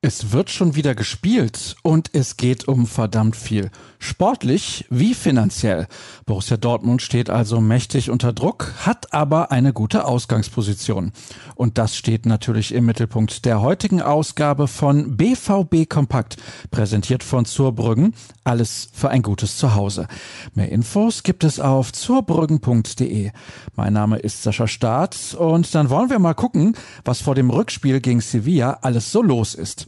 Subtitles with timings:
[0.00, 3.72] Es wird schon wieder gespielt und es geht um verdammt viel.
[3.98, 5.88] Sportlich wie finanziell.
[6.24, 11.10] Borussia Dortmund steht also mächtig unter Druck, hat aber eine gute Ausgangsposition.
[11.56, 16.36] Und das steht natürlich im Mittelpunkt der heutigen Ausgabe von BVB Kompakt,
[16.70, 18.14] präsentiert von Zurbrüggen.
[18.44, 20.06] Alles für ein gutes Zuhause.
[20.54, 23.32] Mehr Infos gibt es auf zurbrüggen.de.
[23.74, 28.00] Mein Name ist Sascha Staat und dann wollen wir mal gucken, was vor dem Rückspiel
[28.00, 29.87] gegen Sevilla alles so los ist.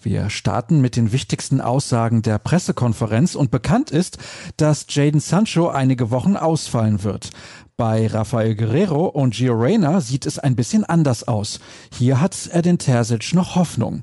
[0.00, 4.18] Wir starten mit den wichtigsten Aussagen der Pressekonferenz und bekannt ist,
[4.56, 7.30] dass Jaden Sancho einige Wochen ausfallen wird.
[7.76, 11.58] Bei Rafael Guerrero und Gio Reyna sieht es ein bisschen anders aus.
[11.92, 14.02] Hier hat er den Terzic noch Hoffnung.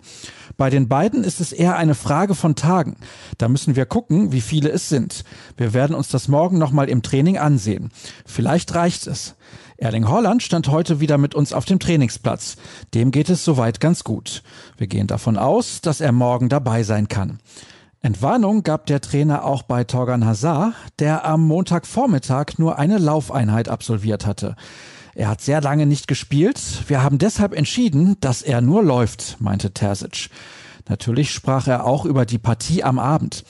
[0.58, 2.98] Bei den beiden ist es eher eine Frage von Tagen.
[3.38, 5.24] Da müssen wir gucken, wie viele es sind.
[5.56, 7.92] Wir werden uns das morgen nochmal im Training ansehen.
[8.26, 9.36] Vielleicht reicht es.
[9.78, 12.58] Erling Holland stand heute wieder mit uns auf dem Trainingsplatz.
[12.94, 14.44] Dem geht es soweit ganz gut.
[14.76, 17.40] Wir gehen davon aus, dass er morgen dabei sein kann.
[18.02, 24.26] Entwarnung gab der Trainer auch bei Torgan Hazard, der am Montagvormittag nur eine Laufeinheit absolviert
[24.26, 24.56] hatte.
[25.16, 26.62] Er hat sehr lange nicht gespielt.
[26.88, 30.30] Wir haben deshalb entschieden, dass er nur läuft, meinte Terzic.
[30.88, 33.44] Natürlich sprach er auch über die Partie am Abend.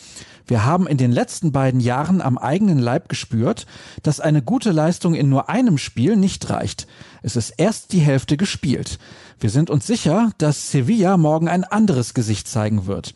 [0.50, 3.68] Wir haben in den letzten beiden Jahren am eigenen Leib gespürt,
[4.02, 6.88] dass eine gute Leistung in nur einem Spiel nicht reicht.
[7.22, 8.98] Es ist erst die Hälfte gespielt.
[9.40, 13.14] Wir sind uns sicher, dass Sevilla morgen ein anderes Gesicht zeigen wird.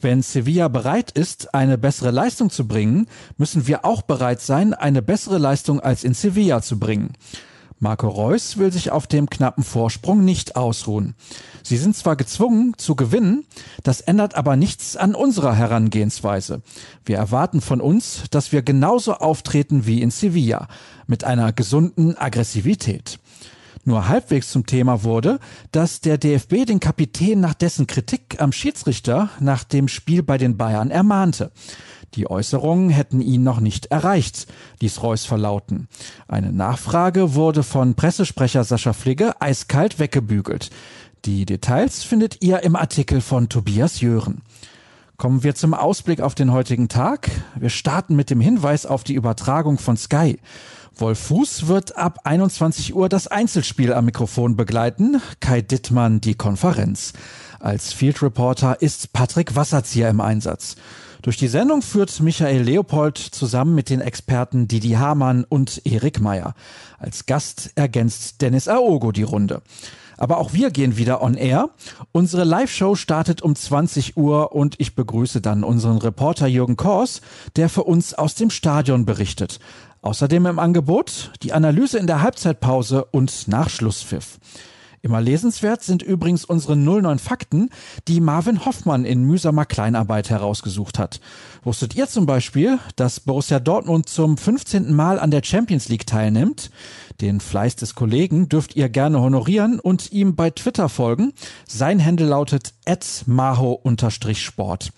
[0.00, 5.02] Wenn Sevilla bereit ist, eine bessere Leistung zu bringen, müssen wir auch bereit sein, eine
[5.02, 7.12] bessere Leistung als in Sevilla zu bringen.
[7.82, 11.16] Marco Reus will sich auf dem knappen Vorsprung nicht ausruhen.
[11.64, 13.44] Sie sind zwar gezwungen zu gewinnen,
[13.82, 16.62] das ändert aber nichts an unserer Herangehensweise.
[17.04, 20.68] Wir erwarten von uns, dass wir genauso auftreten wie in Sevilla,
[21.08, 23.18] mit einer gesunden Aggressivität.
[23.84, 25.40] Nur halbwegs zum Thema wurde,
[25.72, 30.56] dass der DFB den Kapitän nach dessen Kritik am Schiedsrichter nach dem Spiel bei den
[30.56, 31.50] Bayern ermahnte.
[32.14, 34.46] Die Äußerungen hätten ihn noch nicht erreicht,
[34.80, 35.88] ließ Reus verlauten.
[36.28, 40.70] Eine Nachfrage wurde von Pressesprecher Sascha Fligge eiskalt weggebügelt.
[41.24, 44.42] Die Details findet ihr im Artikel von Tobias Jören.
[45.16, 47.30] Kommen wir zum Ausblick auf den heutigen Tag.
[47.54, 50.38] Wir starten mit dem Hinweis auf die Übertragung von Sky.
[50.96, 57.12] Wolf Fuß wird ab 21 Uhr das Einzelspiel am Mikrofon begleiten, Kai Dittmann die Konferenz.
[57.60, 60.76] Als Field Reporter ist Patrick Wasserzieher im Einsatz.
[61.22, 66.54] Durch die Sendung führt Michael Leopold zusammen mit den Experten Didi Hamann und Erik Meyer.
[66.98, 69.62] Als Gast ergänzt Dennis Aogo die Runde.
[70.18, 71.70] Aber auch wir gehen wieder on air.
[72.12, 77.22] Unsere Live-Show startet um 20 Uhr und ich begrüße dann unseren Reporter Jürgen Kors,
[77.56, 79.58] der für uns aus dem Stadion berichtet.
[80.02, 84.38] Außerdem im Angebot die Analyse in der Halbzeitpause und Nachschlusspfiff.
[85.04, 87.70] Immer lesenswert sind übrigens unsere 09 Fakten,
[88.06, 91.20] die Marvin Hoffmann in mühsamer Kleinarbeit herausgesucht hat.
[91.64, 94.94] Wusstet ihr zum Beispiel, dass Borussia Dortmund zum 15.
[94.94, 96.70] Mal an der Champions League teilnimmt?
[97.20, 101.32] Den Fleiß des Kollegen dürft ihr gerne honorieren und ihm bei Twitter folgen.
[101.66, 102.72] Sein Handel lautet
[103.26, 104.92] maho-sport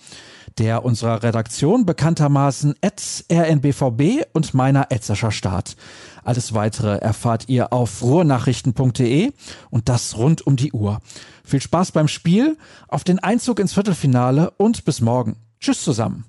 [0.58, 5.76] der unserer Redaktion bekanntermaßen rnbvb und meiner Etzerscher Staat.
[6.22, 9.32] Alles weitere erfahrt ihr auf ruhrnachrichten.de
[9.70, 11.00] und das rund um die Uhr.
[11.44, 12.56] Viel Spaß beim Spiel,
[12.88, 15.36] auf den Einzug ins Viertelfinale und bis morgen.
[15.60, 16.24] Tschüss zusammen.